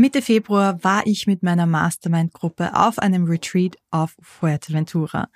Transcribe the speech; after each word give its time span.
Mitte 0.00 0.22
Februar 0.22 0.82
war 0.82 1.02
ich 1.04 1.26
mit 1.26 1.42
meiner 1.42 1.66
Mastermind-Gruppe 1.66 2.74
auf 2.74 2.98
einem 2.98 3.24
Retreat 3.24 3.76
auf 3.90 4.16
Fuerteventura. 4.22 5.28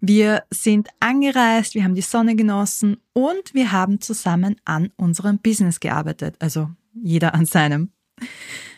Wir 0.00 0.44
sind 0.52 0.88
angereist, 1.00 1.74
wir 1.74 1.82
haben 1.82 1.96
die 1.96 2.00
Sonne 2.00 2.36
genossen 2.36 2.98
und 3.12 3.54
wir 3.54 3.72
haben 3.72 4.00
zusammen 4.00 4.54
an 4.64 4.92
unserem 4.94 5.40
Business 5.40 5.80
gearbeitet, 5.80 6.36
also 6.38 6.70
jeder 6.94 7.34
an 7.34 7.44
seinem. 7.44 7.90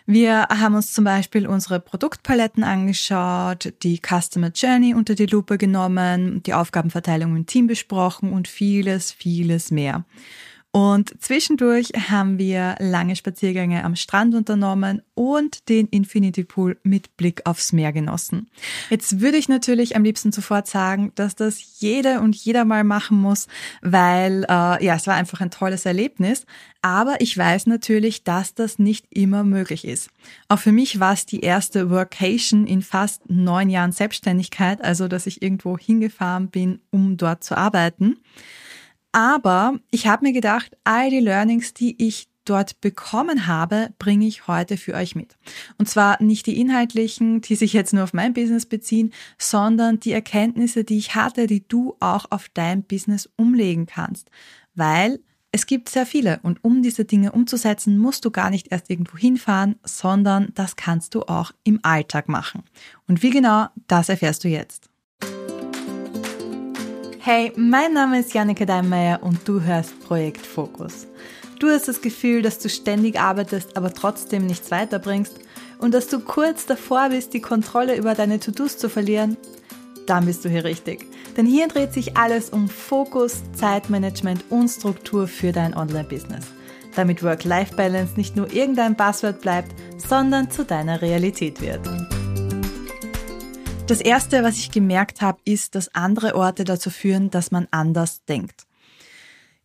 Wir 0.06 0.48
haben 0.48 0.74
uns 0.74 0.94
zum 0.94 1.04
Beispiel 1.04 1.46
unsere 1.46 1.80
Produktpaletten 1.80 2.64
angeschaut, 2.64 3.74
die 3.82 4.00
Customer 4.00 4.50
Journey 4.54 4.94
unter 4.94 5.14
die 5.14 5.26
Lupe 5.26 5.58
genommen, 5.58 6.42
die 6.44 6.54
Aufgabenverteilung 6.54 7.36
im 7.36 7.44
Team 7.44 7.66
besprochen 7.66 8.32
und 8.32 8.48
vieles, 8.48 9.12
vieles 9.12 9.70
mehr. 9.70 10.06
Und 10.72 11.20
zwischendurch 11.20 11.88
haben 12.10 12.38
wir 12.38 12.76
lange 12.78 13.16
Spaziergänge 13.16 13.82
am 13.84 13.96
Strand 13.96 14.36
unternommen 14.36 15.02
und 15.14 15.68
den 15.68 15.88
Infinity 15.88 16.44
Pool 16.44 16.78
mit 16.84 17.16
Blick 17.16 17.44
aufs 17.44 17.72
Meer 17.72 17.92
genossen. 17.92 18.48
Jetzt 18.88 19.20
würde 19.20 19.36
ich 19.36 19.48
natürlich 19.48 19.96
am 19.96 20.04
liebsten 20.04 20.30
sofort 20.30 20.68
sagen, 20.68 21.10
dass 21.16 21.34
das 21.34 21.80
jede 21.80 22.20
und 22.20 22.36
jeder 22.36 22.64
mal 22.64 22.84
machen 22.84 23.20
muss, 23.20 23.48
weil 23.82 24.44
äh, 24.44 24.84
ja, 24.84 24.94
es 24.94 25.08
war 25.08 25.14
einfach 25.14 25.40
ein 25.40 25.50
tolles 25.50 25.86
Erlebnis. 25.86 26.46
Aber 26.82 27.20
ich 27.20 27.36
weiß 27.36 27.66
natürlich, 27.66 28.22
dass 28.22 28.54
das 28.54 28.78
nicht 28.78 29.06
immer 29.10 29.42
möglich 29.42 29.84
ist. 29.84 30.08
Auch 30.48 30.60
für 30.60 30.72
mich 30.72 31.00
war 31.00 31.14
es 31.14 31.26
die 31.26 31.40
erste 31.40 31.90
Workation 31.90 32.66
in 32.68 32.82
fast 32.82 33.28
neun 33.28 33.70
Jahren 33.70 33.92
Selbstständigkeit, 33.92 34.82
also 34.82 35.08
dass 35.08 35.26
ich 35.26 35.42
irgendwo 35.42 35.76
hingefahren 35.76 36.48
bin, 36.48 36.80
um 36.90 37.16
dort 37.16 37.42
zu 37.42 37.56
arbeiten. 37.58 38.18
Aber 39.12 39.78
ich 39.90 40.06
habe 40.06 40.24
mir 40.24 40.32
gedacht, 40.32 40.76
all 40.84 41.10
die 41.10 41.20
Learnings, 41.20 41.74
die 41.74 42.06
ich 42.06 42.28
dort 42.44 42.80
bekommen 42.80 43.46
habe, 43.46 43.90
bringe 43.98 44.26
ich 44.26 44.46
heute 44.48 44.76
für 44.76 44.94
euch 44.94 45.14
mit. 45.14 45.36
Und 45.78 45.88
zwar 45.88 46.22
nicht 46.22 46.46
die 46.46 46.60
inhaltlichen, 46.60 47.40
die 47.40 47.54
sich 47.54 47.72
jetzt 47.72 47.92
nur 47.92 48.04
auf 48.04 48.12
mein 48.12 48.34
Business 48.34 48.66
beziehen, 48.66 49.12
sondern 49.38 50.00
die 50.00 50.12
Erkenntnisse, 50.12 50.84
die 50.84 50.98
ich 50.98 51.14
hatte, 51.14 51.46
die 51.46 51.66
du 51.66 51.96
auch 52.00 52.26
auf 52.30 52.48
dein 52.52 52.82
Business 52.82 53.28
umlegen 53.36 53.86
kannst. 53.86 54.30
Weil 54.74 55.20
es 55.52 55.66
gibt 55.66 55.88
sehr 55.88 56.06
viele 56.06 56.38
und 56.42 56.62
um 56.62 56.82
diese 56.82 57.04
Dinge 57.04 57.32
umzusetzen, 57.32 57.98
musst 57.98 58.24
du 58.24 58.30
gar 58.30 58.50
nicht 58.50 58.70
erst 58.70 58.88
irgendwo 58.88 59.16
hinfahren, 59.16 59.76
sondern 59.84 60.52
das 60.54 60.76
kannst 60.76 61.14
du 61.14 61.22
auch 61.22 61.52
im 61.64 61.80
Alltag 61.82 62.28
machen. 62.28 62.62
Und 63.08 63.22
wie 63.22 63.30
genau, 63.30 63.66
das 63.88 64.08
erfährst 64.08 64.44
du 64.44 64.48
jetzt. 64.48 64.89
Hey, 67.32 67.52
mein 67.54 67.92
Name 67.92 68.18
ist 68.18 68.34
Janneke 68.34 68.66
Deinmeier 68.66 69.22
und 69.22 69.46
du 69.46 69.60
hörst 69.60 70.00
Projekt 70.00 70.44
Fokus. 70.44 71.06
Du 71.60 71.68
hast 71.68 71.86
das 71.86 72.00
Gefühl, 72.00 72.42
dass 72.42 72.58
du 72.58 72.68
ständig 72.68 73.20
arbeitest, 73.20 73.76
aber 73.76 73.94
trotzdem 73.94 74.46
nichts 74.46 74.72
weiterbringst 74.72 75.38
und 75.78 75.94
dass 75.94 76.08
du 76.08 76.18
kurz 76.18 76.66
davor 76.66 77.10
bist, 77.10 77.32
die 77.32 77.40
Kontrolle 77.40 77.96
über 77.96 78.16
deine 78.16 78.40
To-Dos 78.40 78.78
zu 78.78 78.90
verlieren? 78.90 79.36
Dann 80.06 80.26
bist 80.26 80.44
du 80.44 80.48
hier 80.48 80.64
richtig. 80.64 81.06
Denn 81.36 81.46
hier 81.46 81.68
dreht 81.68 81.92
sich 81.92 82.16
alles 82.16 82.50
um 82.50 82.68
Fokus, 82.68 83.44
Zeitmanagement 83.52 84.46
und 84.50 84.66
Struktur 84.66 85.28
für 85.28 85.52
dein 85.52 85.76
Online-Business. 85.76 86.46
Damit 86.96 87.22
Work-Life-Balance 87.22 88.14
nicht 88.16 88.34
nur 88.34 88.52
irgendein 88.52 88.96
Passwort 88.96 89.40
bleibt, 89.40 89.72
sondern 89.98 90.50
zu 90.50 90.64
deiner 90.64 91.00
Realität 91.00 91.60
wird. 91.60 91.88
Das 93.90 94.00
Erste, 94.00 94.44
was 94.44 94.56
ich 94.56 94.70
gemerkt 94.70 95.20
habe, 95.20 95.40
ist, 95.44 95.74
dass 95.74 95.92
andere 95.96 96.36
Orte 96.36 96.62
dazu 96.62 96.90
führen, 96.90 97.28
dass 97.28 97.50
man 97.50 97.66
anders 97.72 98.24
denkt. 98.24 98.68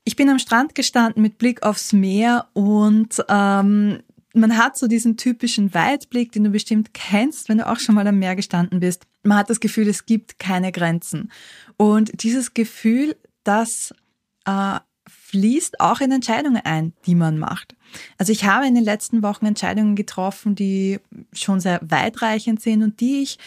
Ich 0.04 0.16
bin 0.16 0.28
am 0.30 0.40
Strand 0.40 0.74
gestanden 0.74 1.22
mit 1.22 1.38
Blick 1.38 1.62
aufs 1.62 1.94
Meer 1.94 2.48
und 2.54 3.24
ähm, 3.30 4.00
man 4.34 4.58
hat 4.58 4.80
so 4.80 4.88
diesen 4.88 5.16
typischen 5.16 5.76
Weitblick, 5.76 6.32
den 6.32 6.44
du 6.44 6.50
bestimmt 6.50 6.92
kennst, 6.96 7.50
wenn 7.50 7.60
du 7.60 7.70
auch 7.70 7.78
schon 7.78 7.94
mal 7.94 8.08
am 8.08 8.18
Meer 8.18 8.36
gestanden 8.36 8.80
bist. 8.80 9.06
Man 9.22 9.38
hat 9.38 9.52
das 9.52 9.60
Gefühl, 9.60 9.88
es 9.88 10.08
gibt 10.08 10.40
keine 10.40 10.72
Grenzen. 10.72 11.32
Und 11.78 12.24
dieses 12.24 12.56
Gefühl, 12.56 13.16
das 13.44 13.94
äh, 14.46 14.80
fließt 15.08 15.80
auch 15.82 16.02
in 16.02 16.12
Entscheidungen 16.12 16.64
ein, 16.66 16.94
die 17.06 17.14
man 17.14 17.38
macht. 17.38 17.76
Also 18.18 18.32
ich 18.32 18.44
habe 18.46 18.66
in 18.66 18.74
den 18.74 18.84
letzten 18.84 19.22
Wochen 19.22 19.46
Entscheidungen 19.46 19.96
getroffen, 19.96 20.56
die 20.56 21.00
schon 21.32 21.60
sehr 21.60 21.80
weitreichend 21.84 22.60
sind 22.60 22.82
und 22.82 23.00
die 23.00 23.22
ich 23.22 23.38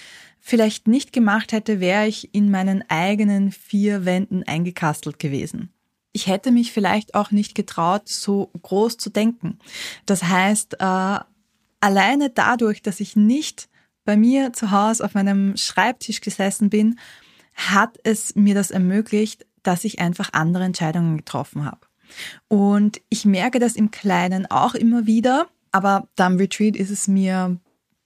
vielleicht 0.41 0.88
nicht 0.88 1.12
gemacht 1.12 1.53
hätte, 1.53 1.81
wäre 1.81 2.06
ich 2.06 2.34
in 2.34 2.50
meinen 2.50 2.84
eigenen 2.88 3.53
vier 3.53 4.04
Wänden 4.04 4.43
eingekastelt 4.43 5.19
gewesen. 5.19 5.72
Ich 6.12 6.26
hätte 6.26 6.50
mich 6.50 6.72
vielleicht 6.72 7.15
auch 7.15 7.31
nicht 7.31 7.54
getraut, 7.54 8.09
so 8.09 8.50
groß 8.62 8.97
zu 8.97 9.10
denken. 9.10 9.59
Das 10.06 10.25
heißt, 10.25 10.81
äh, 10.81 11.19
alleine 11.81 12.31
dadurch, 12.34 12.82
dass 12.82 13.00
ich 13.00 13.15
nicht 13.15 13.69
bei 14.04 14.16
mir 14.16 14.53
zu 14.53 14.71
Hause 14.71 15.04
auf 15.04 15.15
meinem 15.15 15.56
Schreibtisch 15.56 16.21
gesessen 16.21 16.70
bin, 16.70 16.99
hat 17.55 17.99
es 18.05 18.34
mir 18.34 18.55
das 18.55 18.70
ermöglicht, 18.70 19.47
dass 19.62 19.84
ich 19.84 19.99
einfach 19.99 20.32
andere 20.32 20.65
Entscheidungen 20.65 21.19
getroffen 21.19 21.65
habe. 21.65 21.81
Und 22.49 23.00
ich 23.10 23.25
merke 23.25 23.59
das 23.59 23.76
im 23.76 23.91
Kleinen 23.91 24.50
auch 24.50 24.75
immer 24.75 25.06
wieder, 25.06 25.49
aber 25.72 26.09
am 26.16 26.37
Retreat 26.37 26.76
ist 26.76 26.91
es 26.91 27.06
mir 27.06 27.59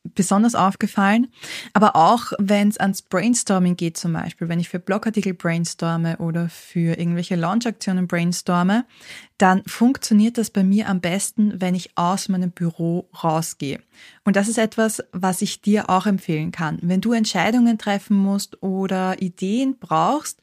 besonders 0.04 0.54
aufgefallen. 0.54 1.28
Aber 1.72 1.96
auch 1.96 2.32
wenn 2.38 2.68
es 2.68 2.78
ans 2.78 3.02
Brainstorming 3.02 3.76
geht 3.76 3.96
zum 3.96 4.12
Beispiel, 4.12 4.48
wenn 4.48 4.60
ich 4.60 4.68
für 4.68 4.78
Blogartikel 4.78 5.34
brainstorme 5.34 6.18
oder 6.18 6.48
für 6.48 6.98
irgendwelche 6.98 7.36
Launchaktionen 7.36 8.06
brainstorme, 8.08 8.84
dann 9.38 9.62
funktioniert 9.66 10.38
das 10.38 10.50
bei 10.50 10.64
mir 10.64 10.88
am 10.88 11.00
besten, 11.00 11.60
wenn 11.60 11.74
ich 11.74 11.96
aus 11.96 12.28
meinem 12.28 12.50
Büro 12.50 13.08
rausgehe. 13.22 13.80
Und 14.24 14.36
das 14.36 14.48
ist 14.48 14.58
etwas, 14.58 15.02
was 15.12 15.42
ich 15.42 15.62
dir 15.62 15.88
auch 15.88 16.06
empfehlen 16.06 16.52
kann. 16.52 16.78
Wenn 16.82 17.00
du 17.00 17.12
Entscheidungen 17.12 17.78
treffen 17.78 18.16
musst 18.16 18.62
oder 18.62 19.20
Ideen 19.22 19.78
brauchst, 19.78 20.40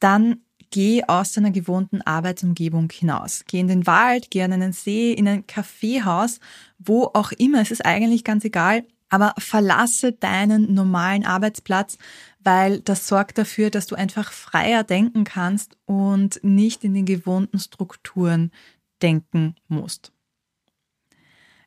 dann 0.00 0.40
geh 0.70 1.02
aus 1.06 1.32
deiner 1.32 1.50
gewohnten 1.50 2.02
Arbeitsumgebung 2.02 2.90
hinaus. 2.92 3.44
Geh 3.46 3.60
in 3.60 3.68
den 3.68 3.86
Wald, 3.86 4.30
geh 4.30 4.42
an 4.42 4.52
einen 4.52 4.72
See, 4.72 5.12
in 5.12 5.26
ein 5.26 5.46
Kaffeehaus, 5.46 6.40
wo 6.78 7.04
auch 7.14 7.32
immer. 7.32 7.60
Es 7.60 7.70
ist 7.70 7.84
eigentlich 7.84 8.22
ganz 8.22 8.44
egal, 8.44 8.84
aber 9.08 9.34
verlasse 9.38 10.12
deinen 10.12 10.74
normalen 10.74 11.24
Arbeitsplatz, 11.24 11.98
weil 12.40 12.80
das 12.80 13.08
sorgt 13.08 13.38
dafür, 13.38 13.70
dass 13.70 13.86
du 13.86 13.94
einfach 13.94 14.32
freier 14.32 14.84
denken 14.84 15.24
kannst 15.24 15.76
und 15.86 16.40
nicht 16.42 16.84
in 16.84 16.94
den 16.94 17.06
gewohnten 17.06 17.58
Strukturen 17.58 18.50
denken 19.02 19.54
musst. 19.68 20.12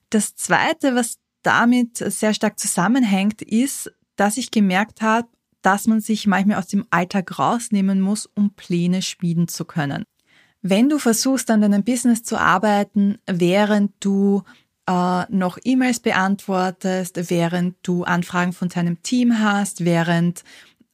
Das 0.09 0.35
Zweite, 0.35 0.95
was 0.95 1.17
damit 1.43 1.97
sehr 1.97 2.33
stark 2.33 2.59
zusammenhängt, 2.59 3.41
ist, 3.41 3.91
dass 4.15 4.37
ich 4.37 4.51
gemerkt 4.51 5.01
habe, 5.01 5.27
dass 5.61 5.87
man 5.87 6.01
sich 6.01 6.27
manchmal 6.27 6.57
aus 6.57 6.67
dem 6.67 6.85
Alltag 6.89 7.39
rausnehmen 7.39 8.01
muss, 8.01 8.25
um 8.25 8.53
Pläne 8.53 9.01
schmieden 9.01 9.47
zu 9.47 9.65
können. 9.65 10.03
Wenn 10.61 10.89
du 10.89 10.99
versuchst, 10.99 11.49
an 11.49 11.61
deinem 11.61 11.83
Business 11.83 12.23
zu 12.23 12.39
arbeiten, 12.39 13.17
während 13.25 13.93
du 13.99 14.43
äh, 14.91 15.25
noch 15.29 15.57
E-Mails 15.63 15.99
beantwortest, 15.99 17.29
während 17.29 17.75
du 17.83 18.03
Anfragen 18.03 18.53
von 18.53 18.67
deinem 18.67 19.01
Team 19.03 19.39
hast, 19.39 19.85
während 19.85 20.43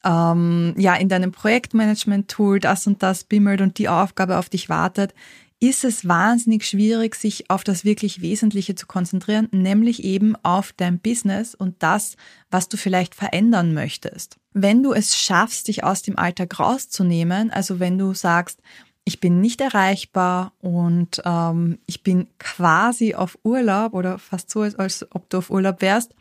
ähm, 0.04 0.74
ja 0.76 0.94
in 0.94 1.08
deinem 1.08 1.32
Projektmanagement-Tool 1.32 2.60
das 2.60 2.86
und 2.86 3.02
das 3.02 3.24
bimmelt 3.24 3.60
und 3.60 3.78
die 3.78 3.88
Aufgabe 3.88 4.38
auf 4.38 4.48
dich 4.48 4.68
wartet, 4.68 5.14
ist 5.60 5.82
es 5.82 6.06
wahnsinnig 6.06 6.64
schwierig, 6.64 7.16
sich 7.16 7.50
auf 7.50 7.64
das 7.64 7.84
wirklich 7.84 8.20
Wesentliche 8.20 8.76
zu 8.76 8.86
konzentrieren, 8.86 9.48
nämlich 9.50 10.04
eben 10.04 10.36
auf 10.44 10.72
dein 10.76 11.00
Business 11.00 11.56
und 11.56 11.82
das, 11.82 12.16
was 12.48 12.68
du 12.68 12.76
vielleicht 12.76 13.16
verändern 13.16 13.74
möchtest. 13.74 14.36
Wenn 14.52 14.84
du 14.84 14.92
es 14.92 15.16
schaffst, 15.16 15.66
dich 15.66 15.82
aus 15.82 16.02
dem 16.02 16.16
Alltag 16.16 16.60
rauszunehmen, 16.60 17.50
also 17.50 17.80
wenn 17.80 17.98
du 17.98 18.14
sagst, 18.14 18.60
ich 19.08 19.20
bin 19.20 19.40
nicht 19.40 19.62
erreichbar 19.62 20.52
und 20.60 21.22
ähm, 21.24 21.78
ich 21.86 22.02
bin 22.02 22.26
quasi 22.38 23.14
auf 23.14 23.38
Urlaub 23.42 23.94
oder 23.94 24.18
fast 24.18 24.50
so, 24.50 24.60
als 24.60 25.06
ob 25.12 25.30
du 25.30 25.38
auf 25.38 25.48
Urlaub 25.48 25.80
wärst, 25.80 26.14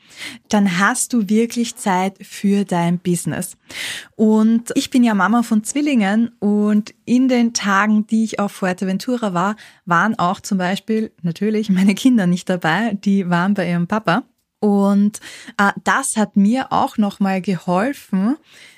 dann 0.48 0.80
hast 0.80 1.12
du 1.12 1.28
wirklich 1.28 1.76
Zeit 1.76 2.16
für 2.22 2.64
dein 2.64 2.98
Business. 3.00 3.58
Und 4.16 4.72
ich 4.76 4.90
bin 4.90 5.04
ja 5.04 5.16
Mama 5.16 5.44
von 5.44 5.66
Zwillingen 5.66 6.30
und 6.40 6.96
in 7.04 7.28
den 7.28 7.54
Tagen, 7.54 8.08
die 8.08 8.24
ich 8.24 8.40
auf 8.40 8.54
Fuerteventura 8.54 9.34
war, 9.34 9.58
waren 9.86 10.18
auch 10.18 10.40
zum 10.40 10.58
Beispiel 10.58 11.12
natürlich 11.24 11.70
meine 11.70 11.94
Kinder 11.94 12.26
nicht 12.26 12.48
dabei, 12.48 12.94
die 12.94 13.30
waren 13.30 13.54
bei 13.54 13.70
ihrem 13.70 13.88
Papa. 13.88 14.24
Und 14.62 15.20
äh, 15.58 15.74
das 15.84 16.16
hat 16.16 16.38
mir 16.38 16.72
auch 16.72 16.98
nochmal 16.98 17.42
geholfen, 17.42 18.38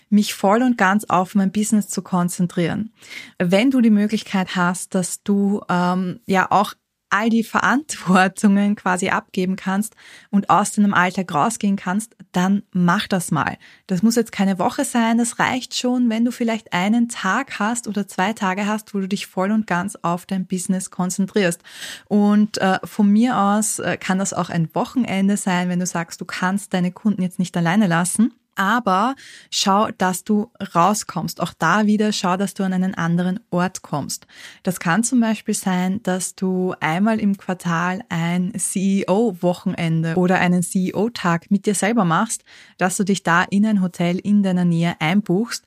mich 0.09 0.33
voll 0.33 0.61
und 0.63 0.77
ganz 0.77 1.05
auf 1.05 1.35
mein 1.35 1.51
Business 1.51 1.87
zu 1.87 2.01
konzentrieren. 2.01 2.91
Wenn 3.37 3.71
du 3.71 3.81
die 3.81 3.89
Möglichkeit 3.89 4.55
hast, 4.55 4.95
dass 4.95 5.23
du 5.23 5.61
ähm, 5.69 6.19
ja 6.25 6.47
auch 6.49 6.73
all 7.09 7.29
die 7.29 7.43
Verantwortungen 7.43 8.75
quasi 8.75 9.09
abgeben 9.09 9.55
kannst 9.55 9.95
und 10.29 10.49
aus 10.49 10.71
deinem 10.71 10.93
Alltag 10.93 11.33
rausgehen 11.33 11.75
kannst, 11.75 12.15
dann 12.31 12.63
mach 12.71 13.07
das 13.07 13.31
mal. 13.31 13.57
Das 13.87 14.03
muss 14.03 14.15
jetzt 14.15 14.31
keine 14.31 14.59
Woche 14.59 14.85
sein, 14.85 15.17
das 15.17 15.39
reicht 15.39 15.75
schon, 15.75 16.09
wenn 16.09 16.25
du 16.25 16.31
vielleicht 16.31 16.73
einen 16.73 17.09
Tag 17.09 17.59
hast 17.59 17.87
oder 17.87 18.07
zwei 18.07 18.33
Tage 18.33 18.67
hast, 18.67 18.93
wo 18.93 18.99
du 18.99 19.07
dich 19.07 19.27
voll 19.27 19.51
und 19.51 19.67
ganz 19.67 19.97
auf 20.01 20.25
dein 20.25 20.45
Business 20.45 20.91
konzentrierst. 20.91 21.61
Und 22.07 22.59
äh, 22.59 22.79
von 22.83 23.09
mir 23.11 23.37
aus 23.37 23.79
äh, 23.79 23.97
kann 23.97 24.19
das 24.19 24.33
auch 24.33 24.49
ein 24.49 24.69
Wochenende 24.73 25.37
sein, 25.37 25.69
wenn 25.69 25.79
du 25.79 25.85
sagst, 25.85 26.21
du 26.21 26.25
kannst 26.25 26.73
deine 26.73 26.91
Kunden 26.91 27.21
jetzt 27.21 27.39
nicht 27.39 27.57
alleine 27.57 27.87
lassen 27.87 28.33
aber 28.55 29.15
schau, 29.51 29.89
dass 29.97 30.23
du 30.23 30.51
rauskommst. 30.75 31.41
Auch 31.41 31.53
da 31.57 31.85
wieder 31.85 32.11
schau, 32.11 32.37
dass 32.37 32.53
du 32.53 32.63
an 32.63 32.73
einen 32.73 32.95
anderen 32.95 33.39
Ort 33.49 33.81
kommst. 33.81 34.27
Das 34.63 34.79
kann 34.79 35.03
zum 35.03 35.19
Beispiel 35.21 35.53
sein, 35.53 36.03
dass 36.03 36.35
du 36.35 36.73
einmal 36.79 37.19
im 37.19 37.37
Quartal 37.37 38.01
ein 38.09 38.53
CEO-Wochenende 38.57 40.15
oder 40.15 40.39
einen 40.39 40.63
CEO-Tag 40.63 41.51
mit 41.51 41.65
dir 41.65 41.75
selber 41.75 42.05
machst, 42.05 42.43
dass 42.77 42.97
du 42.97 43.03
dich 43.03 43.23
da 43.23 43.43
in 43.43 43.65
ein 43.65 43.81
Hotel 43.81 44.19
in 44.19 44.43
deiner 44.43 44.65
Nähe 44.65 44.95
einbuchst 44.99 45.65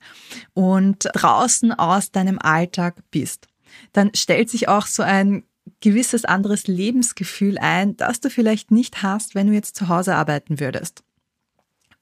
und 0.54 1.08
draußen 1.12 1.72
aus 1.72 2.10
deinem 2.10 2.38
Alltag 2.38 2.96
bist. 3.10 3.48
Dann 3.92 4.10
stellt 4.14 4.50
sich 4.50 4.68
auch 4.68 4.86
so 4.86 5.02
ein 5.02 5.44
gewisses 5.80 6.24
anderes 6.24 6.66
Lebensgefühl 6.66 7.58
ein, 7.58 7.96
das 7.96 8.20
du 8.20 8.30
vielleicht 8.30 8.70
nicht 8.70 9.02
hast, 9.02 9.34
wenn 9.34 9.46
du 9.46 9.52
jetzt 9.52 9.76
zu 9.76 9.88
Hause 9.88 10.14
arbeiten 10.14 10.60
würdest. 10.60 11.04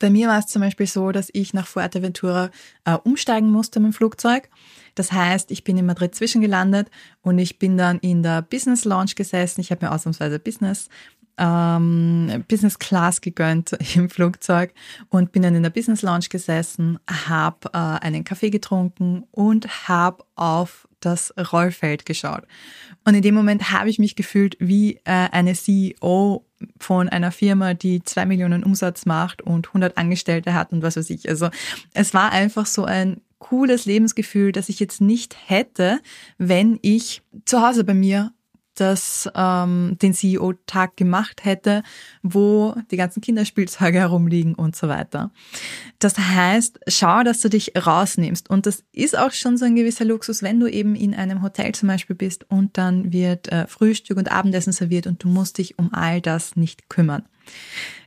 Bei 0.01 0.11
mir 0.11 0.27
war 0.27 0.41
es 0.41 0.47
zum 0.47 0.63
Beispiel 0.63 0.89
so, 0.89 1.13
dass 1.13 1.31
ich 1.33 1.55
nach 1.55 1.69
Fuerteventura 1.69 2.51
äh, 2.85 2.95
umsteigen 2.95 3.51
musste 3.51 3.79
mit 3.79 3.93
dem 3.93 3.95
Flugzeug. 3.95 4.49
Das 4.97 5.13
heißt, 5.13 5.53
ich 5.53 5.63
bin 5.63 5.79
in 5.79 5.87
Madrid 5.87 6.15
zwischengelandet 6.15 6.91
und 7.23 7.39
ich 7.39 7.61
bin 7.61 7.77
dann 7.79 8.01
in 8.01 8.25
der 8.25 8.43
Business 8.43 8.85
Lounge 8.85 9.13
gesessen. 9.15 9.61
Ich 9.61 9.71
habe 9.71 9.87
mir 9.87 9.93
ausnahmsweise 9.93 10.41
Business 10.41 10.89
ähm, 11.41 12.45
Business 12.49 12.79
Class 12.79 13.21
gegönnt 13.21 13.73
im 13.95 14.11
Flugzeug 14.11 14.73
und 15.09 15.33
bin 15.33 15.43
dann 15.43 15.57
in 15.57 15.63
der 15.63 15.71
Business 15.71 16.03
Lounge 16.03 16.27
gesessen, 16.29 16.99
habe 17.09 17.71
äh, 17.73 17.79
einen 17.79 18.25
Kaffee 18.25 18.51
getrunken 18.51 19.25
und 19.33 19.89
habe 19.89 20.25
auf 20.37 20.87
das 21.01 21.35
Rollfeld 21.53 22.07
geschaut. 22.07 22.45
Und 23.05 23.15
in 23.15 23.23
dem 23.23 23.35
Moment 23.35 23.73
habe 23.73 23.91
ich 23.91 23.99
mich 23.99 24.17
gefühlt 24.17 24.57
wie 24.61 24.97
äh, 25.05 25.29
eine 25.33 25.55
CEO 25.55 26.45
von 26.79 27.09
einer 27.09 27.33
Firma, 27.33 27.75
die 27.75 28.03
zwei 28.03 28.27
Millionen 28.27 28.65
Umsatz 28.65 29.07
macht 29.07 29.43
und 29.43 29.69
100 29.69 29.97
Angestellte 29.97 30.55
hat 30.55 30.73
und 30.73 30.83
was 30.83 30.97
weiß 30.97 31.09
ich. 31.11 31.29
Also 31.29 31.49
es 31.95 32.13
war 32.13 32.33
einfach 32.33 32.67
so 32.67 32.85
ein 32.85 33.23
cooles 33.39 33.87
Lebensgefühl, 33.87 34.53
das 34.53 34.69
ich 34.69 34.79
jetzt 34.81 35.01
nicht 35.01 35.37
hätte, 35.49 36.01
wenn 36.39 36.79
ich 36.83 37.23
zu 37.47 37.63
Hause 37.63 37.85
bei 37.85 37.95
mir 37.95 38.33
das, 38.75 39.29
ähm, 39.35 39.97
den 40.01 40.15
CEO-Tag 40.15 40.97
gemacht 40.97 41.45
hätte, 41.45 41.83
wo 42.23 42.75
die 42.91 42.97
ganzen 42.97 43.21
Kinderspielzeuge 43.21 43.99
herumliegen 44.01 44.55
und 44.55 44.77
so 44.77 44.89
weiter. 44.89 45.31
Das 45.99 46.19
heißt, 46.19 46.81
schau, 46.89 47.23
dass 47.23 47.41
du 47.41 47.49
dich 47.49 47.73
rausnimmst. 47.77 48.49
Und 48.49 48.67
das 48.67 48.85
ist 48.93 49.19
auch 49.19 49.33
schon 49.33 49.57
so 49.57 49.65
ein 49.65 49.77
gewisser 49.77 50.05
Luxus, 50.05 50.43
wenn 50.43 50.61
du 50.61 50.67
eben 50.67 50.95
in 50.95 51.15
einem 51.15 51.43
Hotel 51.43 51.75
zum 51.75 51.89
Beispiel 51.89 52.17
bist 52.17 52.51
und 52.51 52.79
dann 52.79 53.13
wird 53.13 53.49
äh, 53.53 53.67
Frühstück 53.67 54.17
und 54.17 54.31
Abendessen 54.31 54.73
serviert 54.73 55.07
und 55.07 55.23
du 55.23 55.29
musst 55.29 55.59
dich 55.59 55.79
um 55.79 55.93
all 55.93 56.21
das 56.21 56.57
nicht 56.57 56.89
kümmern. 56.89 57.25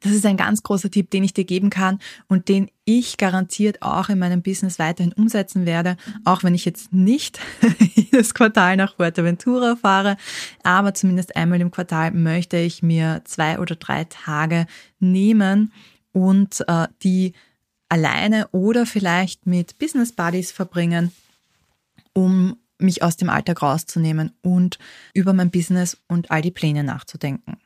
Das 0.02 0.12
ist 0.12 0.26
ein 0.26 0.38
ganz 0.38 0.64
großer 0.64 0.92
Tipp, 0.92 1.10
den 1.12 1.24
ich 1.24 1.34
dir 1.34 1.46
geben 1.46 1.70
kann 1.70 2.00
und 2.28 2.50
den 2.50 2.70
ich 2.86 3.18
garantiert 3.18 3.82
auch 3.82 4.10
in 4.10 4.20
meinem 4.20 4.42
Business 4.42 4.78
weiterhin 4.80 5.14
umsetzen 5.14 5.66
werde, 5.66 5.96
auch 6.26 6.44
wenn 6.44 6.56
ich 6.56 6.66
jetzt 6.66 6.92
nicht 6.92 7.40
jedes 7.96 8.34
Quartal 8.34 8.76
nach 8.76 8.96
Fuerteventura 8.96 9.78
fahre, 9.78 10.18
aber 10.64 10.94
zumindest 10.94 11.36
einmal 11.36 11.62
im 11.62 11.72
Quartal 11.72 12.12
möchte 12.12 12.58
ich 12.58 12.84
mir 12.84 13.22
zwei 13.24 13.60
oder 13.60 13.76
drei 13.76 14.04
Tage 14.04 14.68
nehmen 15.00 15.72
und 16.12 16.64
äh, 16.68 16.88
die 17.02 17.34
alleine 17.88 18.48
oder 18.50 18.86
vielleicht 18.86 19.46
mit 19.46 19.78
Business 19.78 20.12
Buddies 20.12 20.52
verbringen, 20.52 21.12
um 22.14 22.58
mich 22.80 23.04
aus 23.04 23.18
dem 23.18 23.30
Alltag 23.30 23.62
rauszunehmen 23.62 24.32
und 24.42 24.78
über 25.14 25.34
mein 25.34 25.52
Business 25.52 25.98
und 26.08 26.32
all 26.32 26.42
die 26.42 26.52
Pläne 26.52 26.84
nachzudenken. 26.84 27.58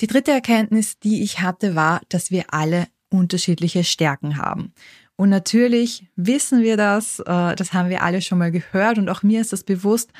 Die 0.00 0.06
dritte 0.06 0.30
Erkenntnis, 0.30 0.98
die 0.98 1.22
ich 1.22 1.40
hatte, 1.40 1.74
war, 1.74 2.02
dass 2.08 2.30
wir 2.30 2.52
alle 2.52 2.86
unterschiedliche 3.08 3.84
Stärken 3.84 4.36
haben. 4.36 4.72
Und 5.18 5.30
natürlich 5.30 6.06
wissen 6.16 6.62
wir 6.62 6.76
das, 6.76 7.20
äh, 7.20 7.56
das 7.56 7.72
haben 7.72 7.88
wir 7.88 8.02
alle 8.02 8.20
schon 8.20 8.36
mal 8.36 8.52
gehört 8.52 8.98
und 8.98 9.08
auch 9.08 9.22
mir 9.22 9.40
ist 9.40 9.54
das 9.54 9.64
bewusst. 9.64 10.12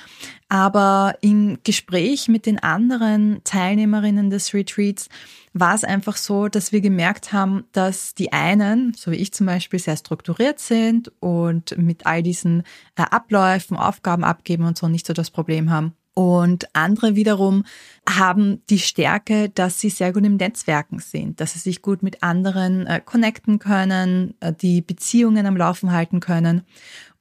Aber 0.49 1.17
im 1.21 1.59
Gespräch 1.65 2.29
mit 2.29 2.47
den 2.47 2.59
anderen 2.59 3.43
Teilnehmerinnen 3.45 4.31
des 4.31 4.55
Retreats 4.55 5.11
war 5.53 5.75
es 5.75 5.85
einfach 5.85 6.17
so, 6.17 6.49
dass 6.49 6.73
wir 6.73 6.81
gemerkt 6.81 7.35
haben, 7.35 7.65
dass 7.73 8.15
die 8.15 8.33
einen, 8.33 8.95
so 8.95 9.11
wie 9.11 9.17
ich 9.17 9.35
zum 9.35 9.45
Beispiel, 9.45 9.79
sehr 9.79 9.99
strukturiert 9.99 10.61
sind 10.61 11.13
und 11.21 11.77
mit 11.77 12.07
all 12.07 12.23
diesen 12.23 12.63
äh, 12.97 13.03
Abläufen, 13.03 13.77
Aufgaben 13.77 14.25
abgeben 14.25 14.65
und 14.65 14.79
so 14.79 14.89
nicht 14.89 15.07
so 15.07 15.13
das 15.13 15.31
Problem 15.31 15.71
haben. 15.71 15.93
Und 16.19 16.75
andere 16.75 17.15
wiederum 17.15 17.65
haben 18.09 18.63
die 18.71 18.79
Stärke, 18.79 19.51
dass 19.51 19.81
sie 19.81 19.91
sehr 19.91 20.15
gut 20.15 20.25
im 20.25 20.37
Netzwerken 20.37 20.99
sind, 20.99 21.43
dass 21.43 21.53
sie 21.53 21.59
sich 21.59 21.83
gut 21.83 22.03
mit 22.03 22.23
anderen 22.23 22.87
äh, 22.87 23.03
connecten 23.05 23.59
können, 23.59 24.33
äh, 24.41 24.55
die 24.55 24.81
Beziehungen 24.81 25.45
am 25.45 25.59
Laufen 25.59 25.93
halten 25.93 26.21
können. 26.21 26.63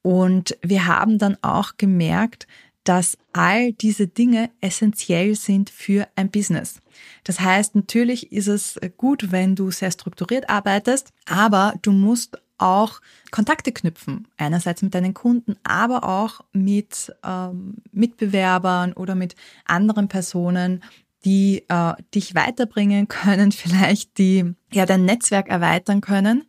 Und 0.02 0.58
wir 0.62 0.88
haben 0.88 1.18
dann 1.18 1.38
auch 1.42 1.74
gemerkt, 1.76 2.48
dass 2.86 3.18
all 3.34 3.74
diese 3.74 4.08
Dinge 4.08 4.50
essentiell 4.62 5.36
sind 5.36 5.70
für 5.70 6.08
ein 6.16 6.32
Business. 6.32 6.80
Das 7.26 7.42
heißt, 7.42 7.76
natürlich 7.76 8.32
ist 8.32 8.48
es 8.48 8.80
gut, 8.96 9.32
wenn 9.32 9.56
du 9.56 9.72
sehr 9.72 9.92
strukturiert 9.92 10.50
arbeitest, 10.50 11.12
aber 11.26 11.74
du 11.82 11.92
musst 11.92 12.38
auch 12.58 13.02
Kontakte 13.32 13.72
knüpfen. 13.72 14.28
Einerseits 14.38 14.82
mit 14.82 14.96
deinen 14.96 15.14
Kunden, 15.14 15.58
aber 15.64 16.04
auch 16.04 16.42
mit 16.54 17.14
ähm, 17.24 17.76
Mitbewerbern 17.92 18.94
oder 18.94 19.16
mit 19.16 19.36
anderen 19.66 20.08
Personen, 20.08 20.84
die 21.26 21.66
äh, 21.68 21.94
dich 22.14 22.36
weiterbringen 22.36 23.08
können, 23.10 23.52
vielleicht 23.52 24.18
die 24.18 24.54
ja 24.72 24.86
dein 24.86 25.06
Netzwerk 25.06 25.50
erweitern 25.50 26.02
können. 26.02 26.46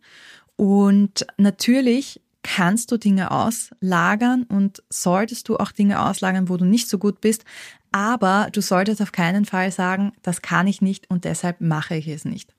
Und 0.55 1.27
natürlich 1.37 2.21
kannst 2.47 2.93
du 2.93 2.97
Dinge 2.97 3.31
auslagern 3.31 4.43
und 4.43 4.81
solltest 4.89 5.49
du 5.49 5.57
auch 5.57 5.73
Dinge 5.73 6.01
auslagern, 6.01 6.47
wo 6.47 6.55
du 6.55 6.63
nicht 6.63 6.87
so 6.87 6.97
gut 6.97 7.19
bist. 7.19 7.43
Aber 7.91 8.47
du 8.53 8.61
solltest 8.61 9.01
auf 9.01 9.11
keinen 9.11 9.43
Fall 9.43 9.69
sagen, 9.69 10.13
das 10.21 10.41
kann 10.41 10.65
ich 10.65 10.81
nicht 10.81 11.09
und 11.09 11.25
deshalb 11.25 11.59
mache 11.59 11.95
ich 11.95 12.07
es 12.07 12.23
nicht. 12.23 12.55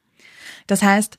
Das 0.67 0.83
heißt, 0.83 1.17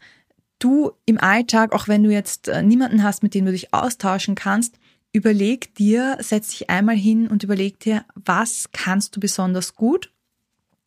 du 0.60 0.92
im 1.07 1.18
Alltag, 1.18 1.74
auch 1.74 1.88
wenn 1.88 2.04
du 2.04 2.12
jetzt 2.12 2.48
äh, 2.48 2.62
niemanden 2.62 3.01
hast, 3.01 3.24
mit 3.24 3.33
dem 3.33 3.45
du 3.45 3.51
dich 3.51 3.74
austauschen 3.74 4.36
kannst, 4.36 4.77
überleg 5.13 5.74
dir, 5.74 6.18
setz 6.19 6.50
dich 6.50 6.69
einmal 6.69 6.95
hin 6.95 7.27
und 7.27 7.42
überleg 7.44 7.80
dir, 7.80 8.06
was 8.13 8.69
kannst 8.72 9.15
du 9.15 9.19
besonders 9.19 9.74
gut? 9.74 10.13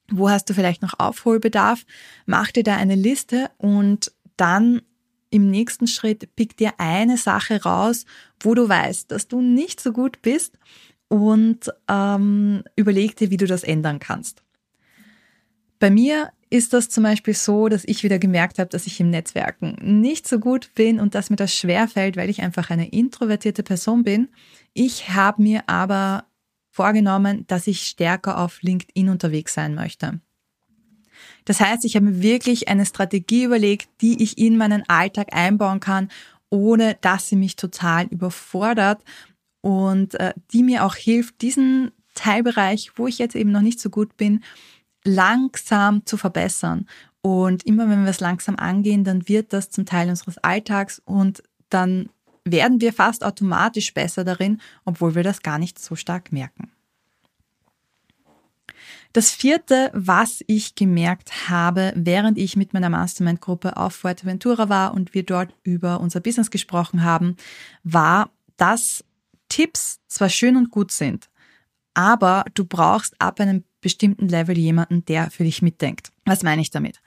Wo 0.08 0.30
hast 0.30 0.48
du 0.48 0.54
vielleicht 0.54 0.82
noch 0.82 1.00
Aufholbedarf? 1.00 1.84
Mach 2.26 2.52
dir 2.52 2.62
da 2.62 2.76
eine 2.76 2.94
Liste 2.94 3.50
und 3.58 4.12
dann 4.36 4.82
im 5.32 5.50
nächsten 5.50 5.86
Schritt 5.86 6.34
pick 6.36 6.56
dir 6.56 6.74
eine 6.78 7.16
Sache 7.16 7.62
raus, 7.62 8.04
wo 8.40 8.54
du 8.54 8.68
weißt, 8.68 9.10
dass 9.10 9.26
du 9.26 9.40
nicht 9.40 9.80
so 9.80 9.92
gut 9.92 10.22
bist 10.22 10.58
und 11.08 11.70
ähm, 11.88 12.62
überleg 12.76 13.16
dir, 13.16 13.30
wie 13.30 13.36
du 13.36 13.46
das 13.46 13.64
ändern 13.64 13.98
kannst. 13.98 14.42
Bei 15.78 15.90
mir 15.90 16.30
ist 16.50 16.74
das 16.74 16.90
zum 16.90 17.04
Beispiel 17.04 17.34
so, 17.34 17.68
dass 17.68 17.84
ich 17.84 18.02
wieder 18.02 18.18
gemerkt 18.18 18.58
habe, 18.58 18.68
dass 18.68 18.86
ich 18.86 19.00
im 19.00 19.08
Netzwerken 19.08 19.76
nicht 19.80 20.28
so 20.28 20.38
gut 20.38 20.70
bin 20.74 21.00
und 21.00 21.14
dass 21.14 21.30
mir 21.30 21.36
das 21.36 21.54
schwer 21.54 21.88
fällt, 21.88 22.16
weil 22.16 22.28
ich 22.28 22.42
einfach 22.42 22.68
eine 22.68 22.88
introvertierte 22.88 23.62
Person 23.62 24.04
bin. 24.04 24.28
Ich 24.74 25.08
habe 25.08 25.42
mir 25.42 25.66
aber 25.66 26.26
vorgenommen, 26.70 27.46
dass 27.46 27.66
ich 27.66 27.82
stärker 27.82 28.38
auf 28.38 28.60
LinkedIn 28.60 29.08
unterwegs 29.08 29.54
sein 29.54 29.74
möchte. 29.74 30.20
Das 31.44 31.60
heißt, 31.60 31.84
ich 31.84 31.96
habe 31.96 32.06
mir 32.06 32.22
wirklich 32.22 32.68
eine 32.68 32.86
Strategie 32.86 33.44
überlegt, 33.44 33.88
die 34.00 34.22
ich 34.22 34.38
in 34.38 34.56
meinen 34.56 34.88
Alltag 34.88 35.28
einbauen 35.32 35.80
kann, 35.80 36.08
ohne 36.50 36.96
dass 37.00 37.28
sie 37.28 37.36
mich 37.36 37.56
total 37.56 38.06
überfordert 38.06 39.02
und 39.60 40.14
äh, 40.14 40.34
die 40.52 40.62
mir 40.62 40.84
auch 40.84 40.94
hilft, 40.94 41.40
diesen 41.40 41.92
Teilbereich, 42.14 42.92
wo 42.96 43.06
ich 43.06 43.18
jetzt 43.18 43.34
eben 43.34 43.50
noch 43.50 43.62
nicht 43.62 43.80
so 43.80 43.90
gut 43.90 44.16
bin, 44.16 44.42
langsam 45.04 46.04
zu 46.04 46.16
verbessern. 46.16 46.86
Und 47.22 47.64
immer 47.64 47.88
wenn 47.88 48.02
wir 48.02 48.10
es 48.10 48.20
langsam 48.20 48.56
angehen, 48.56 49.04
dann 49.04 49.28
wird 49.28 49.52
das 49.52 49.70
zum 49.70 49.86
Teil 49.86 50.10
unseres 50.10 50.38
Alltags 50.38 51.00
und 51.04 51.42
dann 51.70 52.10
werden 52.44 52.80
wir 52.80 52.92
fast 52.92 53.24
automatisch 53.24 53.94
besser 53.94 54.24
darin, 54.24 54.60
obwohl 54.84 55.14
wir 55.14 55.22
das 55.22 55.42
gar 55.42 55.58
nicht 55.58 55.78
so 55.78 55.94
stark 55.94 56.32
merken. 56.32 56.70
Das 59.12 59.30
vierte, 59.30 59.90
was 59.92 60.42
ich 60.46 60.74
gemerkt 60.74 61.50
habe, 61.50 61.92
während 61.94 62.38
ich 62.38 62.56
mit 62.56 62.72
meiner 62.72 62.88
Mastermind-Gruppe 62.88 63.76
auf 63.76 63.94
Fuerteventura 63.94 64.68
war 64.68 64.94
und 64.94 65.12
wir 65.12 65.22
dort 65.22 65.54
über 65.62 66.00
unser 66.00 66.20
Business 66.20 66.50
gesprochen 66.50 67.04
haben, 67.04 67.36
war, 67.84 68.30
dass 68.56 69.04
Tipps 69.48 70.00
zwar 70.08 70.30
schön 70.30 70.56
und 70.56 70.70
gut 70.70 70.92
sind, 70.92 71.28
aber 71.92 72.44
du 72.54 72.64
brauchst 72.64 73.20
ab 73.20 73.38
einem 73.38 73.64
bestimmten 73.82 74.28
Level 74.28 74.56
jemanden, 74.56 75.04
der 75.04 75.30
für 75.30 75.44
dich 75.44 75.60
mitdenkt. 75.60 76.10
Was 76.24 76.42
meine 76.42 76.62
ich 76.62 76.70
damit? 76.70 77.02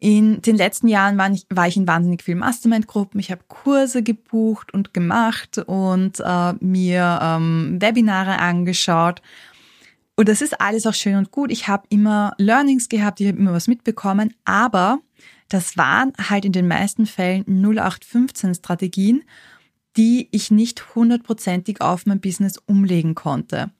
In 0.00 0.42
den 0.42 0.56
letzten 0.56 0.88
Jahren 0.88 1.16
war 1.16 1.30
ich, 1.30 1.46
war 1.48 1.66
ich 1.66 1.76
in 1.76 1.86
wahnsinnig 1.86 2.22
vielen 2.22 2.38
Mastermind-Gruppen. 2.38 3.18
Ich 3.20 3.30
habe 3.30 3.42
Kurse 3.48 4.02
gebucht 4.02 4.74
und 4.74 4.92
gemacht 4.92 5.58
und 5.58 6.20
äh, 6.20 6.52
mir 6.60 7.18
ähm, 7.22 7.78
Webinare 7.80 8.38
angeschaut. 8.38 9.22
Und 10.18 10.28
das 10.28 10.42
ist 10.42 10.60
alles 10.60 10.84
auch 10.84 10.94
schön 10.94 11.14
und 11.14 11.30
gut. 11.30 11.52
Ich 11.52 11.68
habe 11.68 11.86
immer 11.90 12.34
Learnings 12.38 12.88
gehabt, 12.88 13.20
ich 13.20 13.28
habe 13.28 13.38
immer 13.38 13.52
was 13.52 13.68
mitbekommen, 13.68 14.34
aber 14.44 14.98
das 15.48 15.76
waren 15.76 16.12
halt 16.18 16.44
in 16.44 16.50
den 16.50 16.66
meisten 16.66 17.06
Fällen 17.06 17.44
0815 17.46 18.56
Strategien, 18.56 19.22
die 19.96 20.26
ich 20.32 20.50
nicht 20.50 20.96
hundertprozentig 20.96 21.80
auf 21.80 22.04
mein 22.04 22.20
Business 22.20 22.58
umlegen 22.66 23.14
konnte, 23.14 23.70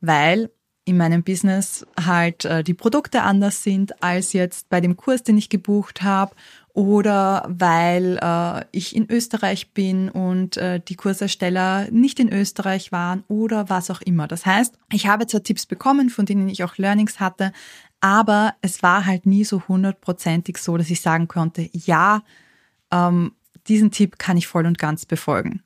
weil 0.00 0.52
in 0.84 0.96
meinem 0.96 1.24
Business 1.24 1.84
halt 1.98 2.44
äh, 2.44 2.62
die 2.62 2.74
Produkte 2.74 3.22
anders 3.22 3.64
sind 3.64 4.00
als 4.00 4.32
jetzt 4.32 4.68
bei 4.68 4.80
dem 4.80 4.96
Kurs, 4.96 5.24
den 5.24 5.38
ich 5.38 5.48
gebucht 5.48 6.02
habe 6.02 6.36
oder 6.72 7.46
weil 7.48 8.18
äh, 8.22 8.64
ich 8.72 8.94
in 8.94 9.10
Österreich 9.10 9.72
bin 9.72 10.08
und 10.08 10.56
äh, 10.56 10.80
die 10.80 10.94
Kursersteller 10.94 11.90
nicht 11.90 12.20
in 12.20 12.32
Österreich 12.32 12.92
waren 12.92 13.24
oder 13.28 13.68
was 13.68 13.90
auch 13.90 14.00
immer. 14.00 14.28
Das 14.28 14.46
heißt, 14.46 14.78
ich 14.92 15.06
habe 15.06 15.26
zwar 15.26 15.42
Tipps 15.42 15.66
bekommen, 15.66 16.10
von 16.10 16.26
denen 16.26 16.48
ich 16.48 16.64
auch 16.64 16.76
Learnings 16.76 17.20
hatte, 17.20 17.52
aber 18.00 18.54
es 18.62 18.82
war 18.82 19.04
halt 19.06 19.26
nie 19.26 19.44
so 19.44 19.62
hundertprozentig 19.68 20.58
so, 20.58 20.76
dass 20.76 20.90
ich 20.90 21.00
sagen 21.00 21.28
konnte, 21.28 21.68
ja, 21.72 22.22
ähm, 22.90 23.32
diesen 23.68 23.90
Tipp 23.90 24.18
kann 24.18 24.36
ich 24.36 24.46
voll 24.46 24.66
und 24.66 24.78
ganz 24.78 25.04
befolgen. 25.06 25.62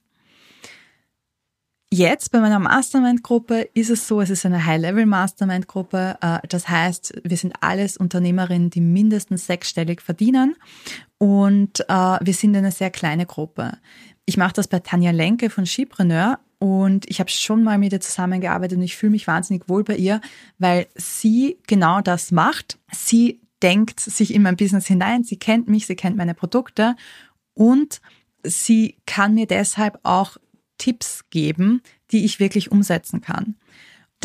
Jetzt 1.96 2.32
bei 2.32 2.40
meiner 2.40 2.58
Mastermind-Gruppe 2.58 3.68
ist 3.72 3.88
es 3.88 4.08
so, 4.08 4.20
es 4.20 4.28
ist 4.28 4.44
eine 4.44 4.66
High-Level-Mastermind-Gruppe. 4.66 6.18
Äh, 6.20 6.40
das 6.48 6.68
heißt, 6.68 7.20
wir 7.22 7.36
sind 7.36 7.54
alles 7.60 7.96
Unternehmerinnen, 7.96 8.68
die 8.68 8.80
mindestens 8.80 9.46
sechsstellig 9.46 10.02
verdienen 10.02 10.56
und 11.18 11.88
äh, 11.88 12.18
wir 12.20 12.34
sind 12.34 12.56
eine 12.56 12.72
sehr 12.72 12.90
kleine 12.90 13.26
Gruppe. 13.26 13.78
Ich 14.24 14.36
mache 14.36 14.54
das 14.54 14.66
bei 14.66 14.80
Tanja 14.80 15.12
Lenke 15.12 15.50
von 15.50 15.66
Skipreneur 15.66 16.40
und 16.58 17.08
ich 17.08 17.20
habe 17.20 17.30
schon 17.30 17.62
mal 17.62 17.78
mit 17.78 17.92
ihr 17.92 18.00
zusammengearbeitet 18.00 18.76
und 18.76 18.82
ich 18.82 18.96
fühle 18.96 19.12
mich 19.12 19.28
wahnsinnig 19.28 19.68
wohl 19.68 19.84
bei 19.84 19.94
ihr, 19.94 20.20
weil 20.58 20.88
sie 20.96 21.58
genau 21.68 22.00
das 22.00 22.32
macht. 22.32 22.76
Sie 22.90 23.40
denkt 23.62 24.00
sich 24.00 24.34
in 24.34 24.42
mein 24.42 24.56
Business 24.56 24.88
hinein, 24.88 25.22
sie 25.22 25.36
kennt 25.36 25.68
mich, 25.68 25.86
sie 25.86 25.94
kennt 25.94 26.16
meine 26.16 26.34
Produkte 26.34 26.96
und 27.54 28.00
sie 28.42 28.96
kann 29.06 29.34
mir 29.34 29.46
deshalb 29.46 30.00
auch 30.02 30.38
Tipps 30.78 31.24
geben, 31.30 31.82
die 32.10 32.24
ich 32.24 32.40
wirklich 32.40 32.72
umsetzen 32.72 33.20
kann. 33.20 33.56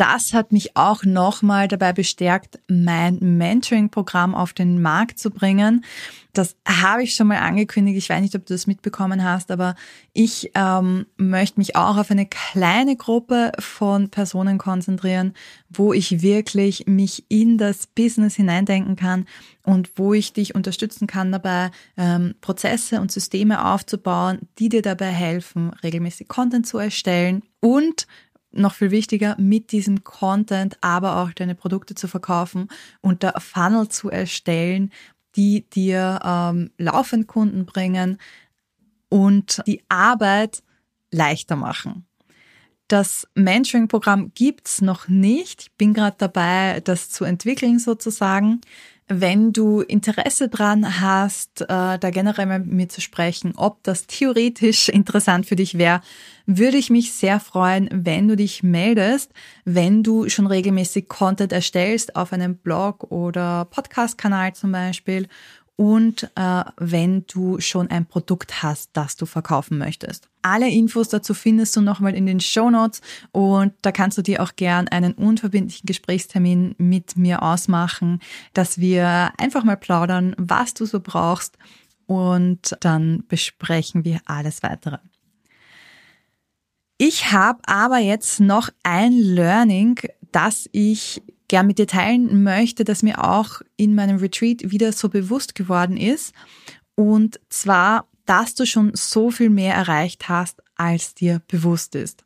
Das 0.00 0.32
hat 0.32 0.50
mich 0.50 0.78
auch 0.78 1.04
nochmal 1.04 1.68
dabei 1.68 1.92
bestärkt, 1.92 2.58
mein 2.68 3.18
Mentoring-Programm 3.18 4.34
auf 4.34 4.54
den 4.54 4.80
Markt 4.80 5.18
zu 5.18 5.30
bringen. 5.30 5.84
Das 6.32 6.56
habe 6.66 7.02
ich 7.02 7.14
schon 7.14 7.26
mal 7.26 7.40
angekündigt. 7.40 7.98
Ich 7.98 8.08
weiß 8.08 8.22
nicht, 8.22 8.34
ob 8.34 8.46
du 8.46 8.54
das 8.54 8.66
mitbekommen 8.66 9.22
hast, 9.22 9.50
aber 9.50 9.74
ich 10.14 10.52
ähm, 10.54 11.04
möchte 11.18 11.60
mich 11.60 11.76
auch 11.76 11.98
auf 11.98 12.10
eine 12.10 12.24
kleine 12.24 12.96
Gruppe 12.96 13.52
von 13.58 14.08
Personen 14.08 14.56
konzentrieren, 14.56 15.34
wo 15.68 15.92
ich 15.92 16.22
wirklich 16.22 16.86
mich 16.86 17.26
in 17.28 17.58
das 17.58 17.86
Business 17.86 18.36
hineindenken 18.36 18.96
kann 18.96 19.26
und 19.64 19.90
wo 19.96 20.14
ich 20.14 20.32
dich 20.32 20.54
unterstützen 20.54 21.08
kann 21.08 21.30
dabei, 21.30 21.72
ähm, 21.98 22.36
Prozesse 22.40 23.02
und 23.02 23.12
Systeme 23.12 23.66
aufzubauen, 23.66 24.48
die 24.58 24.70
dir 24.70 24.80
dabei 24.80 25.10
helfen, 25.10 25.72
regelmäßig 25.82 26.26
Content 26.26 26.66
zu 26.66 26.78
erstellen 26.78 27.42
und 27.60 28.06
noch 28.52 28.74
viel 28.74 28.90
wichtiger, 28.90 29.36
mit 29.38 29.72
diesem 29.72 30.04
Content 30.04 30.76
aber 30.80 31.16
auch 31.16 31.32
deine 31.32 31.54
Produkte 31.54 31.94
zu 31.94 32.08
verkaufen 32.08 32.68
und 33.00 33.22
da 33.22 33.38
Funnel 33.38 33.88
zu 33.88 34.10
erstellen, 34.10 34.92
die 35.36 35.68
dir 35.70 36.20
ähm, 36.24 36.70
laufend 36.76 37.28
Kunden 37.28 37.64
bringen 37.64 38.18
und 39.08 39.62
die 39.66 39.82
Arbeit 39.88 40.62
leichter 41.10 41.56
machen. 41.56 42.06
Das 42.88 43.28
Mentoring-Programm 43.34 44.32
gibt's 44.34 44.82
noch 44.82 45.06
nicht. 45.06 45.62
Ich 45.62 45.72
bin 45.74 45.94
gerade 45.94 46.16
dabei, 46.18 46.80
das 46.80 47.08
zu 47.08 47.24
entwickeln 47.24 47.78
sozusagen. 47.78 48.60
Wenn 49.12 49.52
du 49.52 49.80
Interesse 49.80 50.48
dran 50.48 51.00
hast, 51.00 51.62
äh, 51.62 51.66
da 51.66 52.10
generell 52.10 52.46
mit 52.46 52.66
mir 52.66 52.88
zu 52.88 53.00
sprechen, 53.00 53.54
ob 53.56 53.82
das 53.82 54.06
theoretisch 54.06 54.88
interessant 54.88 55.46
für 55.46 55.56
dich 55.56 55.78
wäre, 55.78 56.00
würde 56.46 56.76
ich 56.76 56.90
mich 56.90 57.12
sehr 57.12 57.40
freuen, 57.40 57.88
wenn 57.92 58.28
du 58.28 58.36
dich 58.36 58.62
meldest, 58.62 59.32
wenn 59.64 60.04
du 60.04 60.28
schon 60.28 60.46
regelmäßig 60.46 61.08
Content 61.08 61.50
erstellst 61.52 62.14
auf 62.14 62.32
einem 62.32 62.56
Blog 62.58 63.10
oder 63.10 63.64
Podcast-Kanal 63.64 64.54
zum 64.54 64.70
Beispiel 64.70 65.26
und 65.80 66.30
äh, 66.34 66.64
wenn 66.76 67.24
du 67.26 67.58
schon 67.58 67.88
ein 67.88 68.04
Produkt 68.04 68.62
hast, 68.62 68.90
das 68.92 69.16
du 69.16 69.24
verkaufen 69.24 69.78
möchtest. 69.78 70.28
Alle 70.42 70.68
Infos 70.68 71.08
dazu 71.08 71.32
findest 71.32 71.74
du 71.74 71.80
nochmal 71.80 72.14
in 72.14 72.26
den 72.26 72.38
Show 72.38 72.68
Notes 72.68 73.00
und 73.32 73.72
da 73.80 73.90
kannst 73.90 74.18
du 74.18 74.22
dir 74.22 74.42
auch 74.42 74.56
gern 74.56 74.88
einen 74.88 75.14
unverbindlichen 75.14 75.86
Gesprächstermin 75.86 76.74
mit 76.76 77.16
mir 77.16 77.42
ausmachen, 77.42 78.20
dass 78.52 78.76
wir 78.76 79.32
einfach 79.38 79.64
mal 79.64 79.78
plaudern, 79.78 80.36
was 80.36 80.74
du 80.74 80.84
so 80.84 81.00
brauchst 81.00 81.56
und 82.04 82.76
dann 82.80 83.24
besprechen 83.28 84.04
wir 84.04 84.20
alles 84.26 84.62
weitere. 84.62 84.98
Ich 86.98 87.32
habe 87.32 87.60
aber 87.64 88.00
jetzt 88.00 88.38
noch 88.38 88.68
ein 88.82 89.14
Learning, 89.14 89.98
das 90.30 90.68
ich 90.72 91.22
gern 91.50 91.66
mit 91.66 91.78
dir 91.78 91.88
teilen 91.88 92.44
möchte, 92.44 92.84
das 92.84 93.02
mir 93.02 93.24
auch 93.24 93.60
in 93.76 93.96
meinem 93.96 94.18
Retreat 94.18 94.70
wieder 94.70 94.92
so 94.92 95.08
bewusst 95.08 95.56
geworden 95.56 95.96
ist. 95.96 96.32
Und 96.94 97.40
zwar, 97.48 98.06
dass 98.24 98.54
du 98.54 98.66
schon 98.66 98.92
so 98.94 99.32
viel 99.32 99.50
mehr 99.50 99.74
erreicht 99.74 100.28
hast, 100.28 100.62
als 100.76 101.12
dir 101.14 101.42
bewusst 101.48 101.96
ist. 101.96 102.24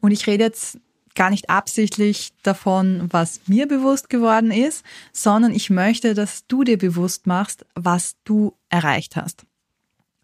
Und 0.00 0.10
ich 0.10 0.26
rede 0.26 0.44
jetzt 0.44 0.78
gar 1.14 1.28
nicht 1.28 1.50
absichtlich 1.50 2.32
davon, 2.42 3.08
was 3.10 3.42
mir 3.46 3.68
bewusst 3.68 4.08
geworden 4.08 4.50
ist, 4.50 4.86
sondern 5.12 5.52
ich 5.54 5.68
möchte, 5.68 6.14
dass 6.14 6.46
du 6.46 6.64
dir 6.64 6.78
bewusst 6.78 7.26
machst, 7.26 7.66
was 7.74 8.16
du 8.24 8.54
erreicht 8.70 9.16
hast. 9.16 9.44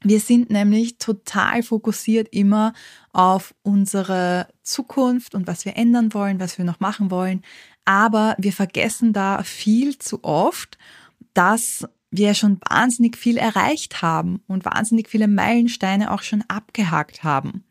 Wir 0.02 0.20
sind 0.20 0.48
nämlich 0.48 0.96
total 0.96 1.62
fokussiert 1.62 2.28
immer 2.30 2.72
auf 3.12 3.54
unsere 3.62 4.46
Zukunft 4.62 5.34
und 5.34 5.46
was 5.46 5.64
wir 5.64 5.76
ändern 5.76 6.14
wollen, 6.14 6.40
was 6.40 6.56
wir 6.56 6.64
noch 6.64 6.80
machen 6.80 7.10
wollen. 7.10 7.42
Aber 7.88 8.36
wir 8.36 8.52
vergessen 8.52 9.14
da 9.14 9.42
viel 9.42 9.96
zu 9.96 10.22
oft, 10.22 10.76
dass 11.32 11.88
wir 12.10 12.34
schon 12.34 12.60
wahnsinnig 12.68 13.16
viel 13.16 13.38
erreicht 13.38 14.02
haben 14.02 14.42
und 14.46 14.66
wahnsinnig 14.66 15.08
viele 15.08 15.26
Meilensteine 15.26 16.12
auch 16.12 16.20
schon 16.20 16.44
abgehakt 16.48 17.24
haben. 17.24 17.64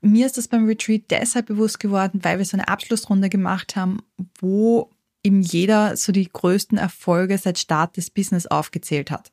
Und 0.00 0.10
mir 0.10 0.26
ist 0.26 0.36
das 0.36 0.48
beim 0.48 0.66
Retreat 0.66 1.02
deshalb 1.10 1.46
bewusst 1.46 1.78
geworden, 1.78 2.24
weil 2.24 2.38
wir 2.38 2.44
so 2.44 2.56
eine 2.56 2.66
Abschlussrunde 2.66 3.28
gemacht 3.28 3.76
haben, 3.76 4.00
wo 4.40 4.90
eben 5.22 5.42
jeder 5.42 5.96
so 5.96 6.10
die 6.10 6.28
größten 6.28 6.76
Erfolge 6.76 7.38
seit 7.38 7.56
Start 7.60 7.96
des 7.96 8.10
Business 8.10 8.48
aufgezählt 8.48 9.12
hat. 9.12 9.30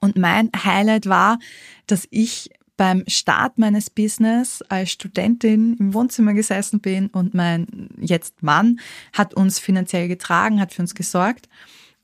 Und 0.00 0.16
mein 0.16 0.50
Highlight 0.56 1.04
war, 1.04 1.38
dass 1.86 2.08
ich 2.10 2.48
beim 2.78 3.04
Start 3.08 3.58
meines 3.58 3.90
Business 3.90 4.62
als 4.70 4.92
Studentin 4.92 5.76
im 5.78 5.92
Wohnzimmer 5.92 6.32
gesessen 6.32 6.80
bin 6.80 7.08
und 7.08 7.34
mein 7.34 7.90
jetzt 7.98 8.42
Mann 8.42 8.80
hat 9.12 9.34
uns 9.34 9.58
finanziell 9.58 10.08
getragen, 10.08 10.60
hat 10.60 10.72
für 10.72 10.80
uns 10.80 10.94
gesorgt. 10.94 11.48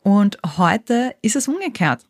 Und 0.01 0.37
heute 0.59 1.15
ist 1.23 1.37
es 1.37 1.49
umgekehrt. 1.49 2.05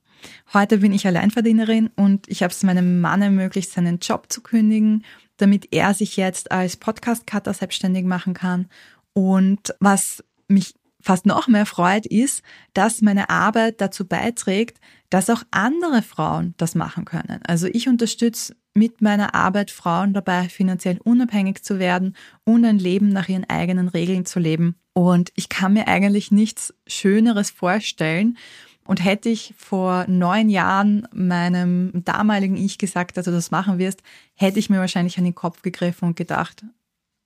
Heute 0.53 0.79
bin 0.79 0.93
ich 0.93 1.07
Alleinverdienerin 1.07 1.91
und 1.95 2.27
ich 2.27 2.43
habe 2.43 2.51
es 2.51 2.63
meinem 2.63 3.01
Mann 3.01 3.23
ermöglicht, 3.23 3.71
seinen 3.71 3.99
Job 3.99 4.33
zu 4.33 4.41
kündigen, 4.41 5.05
damit 5.37 5.69
er 5.73 5.93
sich 5.93 6.17
jetzt 6.17 6.51
als 6.51 6.79
Podcast-Cutter 6.79 7.53
selbstständig 7.53 8.05
machen 8.05 8.33
kann. 8.33 8.67
Und 9.13 9.75
was 9.79 10.25
mich 10.49 10.75
fast 11.05 11.27
noch 11.27 11.49
mehr 11.49 11.67
freut, 11.67 12.07
ist, 12.07 12.43
dass 12.73 13.03
meine 13.03 13.29
Arbeit 13.29 13.81
dazu 13.81 14.07
beiträgt, 14.07 14.81
dass 15.11 15.29
auch 15.29 15.43
andere 15.51 16.03
Frauen 16.03 16.55
das 16.57 16.75
machen 16.75 17.05
können. 17.05 17.41
Also 17.47 17.67
ich 17.67 17.89
unterstütze 17.89 18.57
mit 18.73 19.03
meiner 19.03 19.35
Arbeit 19.35 19.71
Frauen 19.71 20.15
dabei, 20.15 20.49
finanziell 20.49 20.99
unabhängig 21.05 21.63
zu 21.63 21.79
werden 21.79 22.17
und 22.45 22.65
ein 22.65 22.79
Leben 22.79 23.11
nach 23.11 23.29
ihren 23.29 23.49
eigenen 23.49 23.89
Regeln 23.89 24.25
zu 24.25 24.41
leben. 24.41 24.77
Und 24.95 25.31
ich 25.37 25.49
kann 25.49 25.75
mir 25.75 25.89
eigentlich 25.89 26.33
nichts 26.33 26.75
Schöneres 26.87 27.51
vorstellen. 27.51 28.39
Und 28.87 29.03
hätte 29.03 29.31
ich 29.31 29.55
vor 29.57 30.05
neun 30.09 30.51
Jahren 30.51 31.09
meinem 31.13 32.05
damaligen 32.05 32.57
Ich 32.57 32.77
gesagt, 32.77 33.17
dass 33.17 33.25
du 33.25 33.31
das 33.31 33.51
machen 33.51 33.79
wirst, 33.79 34.03
hätte 34.35 34.59
ich 34.59 34.69
mir 34.69 34.79
wahrscheinlich 34.79 35.17
an 35.17 35.25
den 35.25 35.35
Kopf 35.35 35.63
gegriffen 35.63 36.09
und 36.09 36.17
gedacht, 36.17 36.65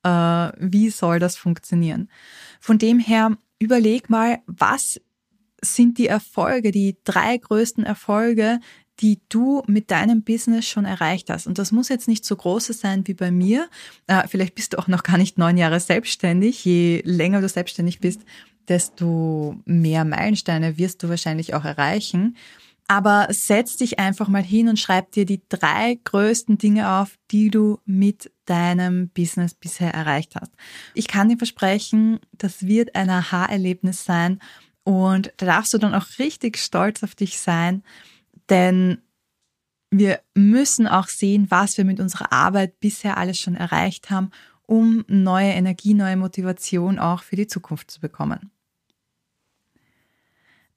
äh, 0.03 0.51
wie 0.57 0.89
soll 0.89 1.19
das 1.19 1.35
funktionieren? 1.35 2.09
Von 2.61 2.77
dem 2.77 2.99
her 2.99 3.35
überleg 3.59 4.09
mal, 4.09 4.39
was 4.47 4.99
sind 5.61 5.97
die 5.97 6.07
Erfolge, 6.07 6.71
die 6.71 6.97
drei 7.03 7.37
größten 7.37 7.83
Erfolge, 7.83 8.59
die 9.01 9.19
du 9.29 9.63
mit 9.67 9.91
deinem 9.91 10.23
Business 10.23 10.67
schon 10.67 10.85
erreicht 10.85 11.29
hast. 11.29 11.47
Und 11.47 11.57
das 11.57 11.71
muss 11.71 11.89
jetzt 11.89 12.07
nicht 12.07 12.25
so 12.25 12.35
große 12.35 12.73
sein 12.73 13.07
wie 13.07 13.13
bei 13.13 13.31
mir. 13.31 13.69
Äh, 14.07 14.27
vielleicht 14.27 14.55
bist 14.55 14.73
du 14.73 14.77
auch 14.77 14.87
noch 14.87 15.03
gar 15.03 15.17
nicht 15.17 15.37
neun 15.37 15.57
Jahre 15.57 15.79
selbstständig. 15.79 16.65
Je 16.65 17.01
länger 17.05 17.41
du 17.41 17.47
selbstständig 17.47 17.99
bist, 17.99 18.21
desto 18.67 19.57
mehr 19.65 20.05
Meilensteine 20.05 20.77
wirst 20.77 21.01
du 21.01 21.09
wahrscheinlich 21.09 21.53
auch 21.53 21.65
erreichen. 21.65 22.35
Aber 22.91 23.27
setz 23.29 23.77
dich 23.77 23.99
einfach 23.99 24.27
mal 24.29 24.41
hin 24.41 24.67
und 24.67 24.79
schreib 24.79 25.11
dir 25.11 25.23
die 25.23 25.43
drei 25.47 25.99
größten 26.05 26.57
Dinge 26.57 26.89
auf, 26.89 27.19
die 27.29 27.51
du 27.51 27.79
mit 27.85 28.31
deinem 28.45 29.09
Business 29.09 29.53
bisher 29.53 29.93
erreicht 29.93 30.35
hast. 30.35 30.51
Ich 30.95 31.07
kann 31.07 31.29
dir 31.29 31.37
versprechen, 31.37 32.19
das 32.31 32.65
wird 32.65 32.95
ein 32.95 33.11
Aha-Erlebnis 33.11 34.05
sein 34.05 34.41
und 34.83 35.31
da 35.37 35.45
darfst 35.45 35.71
du 35.75 35.77
dann 35.77 35.93
auch 35.93 36.07
richtig 36.17 36.57
stolz 36.57 37.03
auf 37.03 37.13
dich 37.13 37.39
sein, 37.39 37.83
denn 38.49 39.03
wir 39.91 40.19
müssen 40.33 40.87
auch 40.87 41.09
sehen, 41.09 41.45
was 41.49 41.77
wir 41.77 41.85
mit 41.85 41.99
unserer 41.99 42.33
Arbeit 42.33 42.79
bisher 42.79 43.17
alles 43.17 43.39
schon 43.39 43.55
erreicht 43.55 44.09
haben, 44.09 44.31
um 44.63 45.05
neue 45.07 45.51
Energie, 45.51 45.93
neue 45.93 46.17
Motivation 46.17 46.97
auch 46.97 47.21
für 47.21 47.35
die 47.35 47.47
Zukunft 47.47 47.91
zu 47.91 47.99
bekommen. 47.99 48.49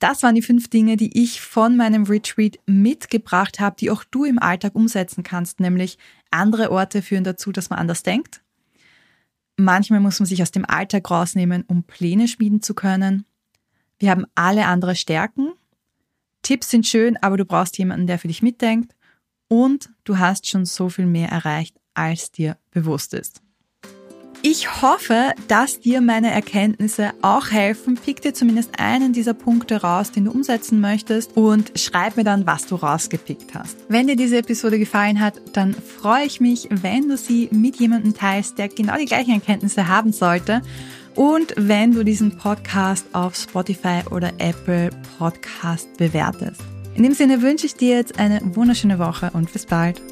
Das 0.02 0.25
waren 0.25 0.35
die 0.35 0.42
fünf 0.42 0.68
Dinge, 0.68 0.97
die 0.97 1.23
ich 1.23 1.40
von 1.40 1.76
meinem 1.76 2.02
Retreat 2.02 2.59
mitgebracht 2.66 3.61
habe, 3.61 3.76
die 3.78 3.88
auch 3.88 4.02
du 4.02 4.25
im 4.25 4.40
Alltag 4.40 4.75
umsetzen 4.75 5.23
kannst, 5.23 5.61
nämlich 5.61 5.97
andere 6.32 6.73
Orte 6.73 7.02
führen 7.02 7.23
dazu, 7.23 7.52
dass 7.52 7.71
man 7.71 7.78
anders 7.78 8.02
denkt. 8.02 8.42
Manchmal 9.56 10.00
muss 10.00 10.18
man 10.18 10.26
sich 10.26 10.42
aus 10.42 10.50
dem 10.50 10.64
Alltag 10.64 11.09
rausnehmen, 11.09 11.62
um 11.68 11.85
Pläne 11.85 12.26
schmieden 12.26 12.62
zu 12.62 12.75
können. 12.75 13.26
Wir 14.00 14.11
haben 14.11 14.26
alle 14.35 14.66
andere 14.66 14.97
Stärken. 14.97 15.52
Tipps 16.42 16.71
sind 16.71 16.85
schön, 16.85 17.16
aber 17.18 17.37
du 17.37 17.44
brauchst 17.44 17.78
jemanden, 17.78 18.09
der 18.09 18.18
für 18.18 18.26
dich 18.26 18.42
mitdenkt. 18.42 18.97
Und 19.47 19.88
du 20.02 20.18
hast 20.18 20.49
schon 20.49 20.64
so 20.64 20.88
viel 20.88 21.06
mehr 21.06 21.28
erreicht, 21.28 21.78
als 21.94 22.32
dir 22.32 22.59
bewusst 22.73 23.14
ist. 23.14 23.40
Ich 24.54 24.82
hoffe, 24.82 25.32
dass 25.49 25.80
dir 25.80 26.02
meine 26.02 26.30
Erkenntnisse 26.30 27.12
auch 27.23 27.50
helfen. 27.50 27.94
Pick 27.94 28.21
dir 28.21 28.35
zumindest 28.35 28.78
einen 28.78 29.14
dieser 29.14 29.32
Punkte 29.32 29.80
raus, 29.80 30.12
den 30.12 30.26
du 30.26 30.30
umsetzen 30.30 30.78
möchtest 30.78 31.38
und 31.38 31.73
schreib 31.75 32.18
mir 32.18 32.25
dann, 32.25 32.47
was 32.47 32.66
du 32.66 32.75
rausgepickt 32.75 33.54
hast. 33.54 33.78
Wenn 33.88 34.09
dir 34.09 34.14
diese 34.14 34.37
Episode 34.37 34.78
gefallen 34.78 35.21
hat, 35.21 35.40
dann 35.54 35.73
freue 35.73 36.26
ich 36.26 36.42
mich, 36.42 36.68
wenn 36.68 37.09
du 37.09 37.16
sie 37.16 37.49
mit 37.50 37.76
jemandem 37.76 38.12
teilst, 38.12 38.59
der 38.59 38.68
genau 38.68 38.99
die 38.99 39.06
gleichen 39.06 39.32
Erkenntnisse 39.32 39.88
haben 39.88 40.12
sollte. 40.12 40.61
Und 41.14 41.54
wenn 41.56 41.92
du 41.92 42.04
diesen 42.04 42.37
Podcast 42.37 43.06
auf 43.14 43.35
Spotify 43.35 44.02
oder 44.11 44.32
Apple 44.37 44.90
Podcast 45.16 45.97
bewertest. 45.97 46.61
In 46.94 47.04
dem 47.04 47.14
Sinne 47.14 47.40
wünsche 47.40 47.64
ich 47.64 47.75
dir 47.75 47.97
jetzt 47.97 48.18
eine 48.18 48.42
wunderschöne 48.54 48.99
Woche 48.99 49.30
und 49.32 49.50
bis 49.50 49.64
bald. 49.64 50.12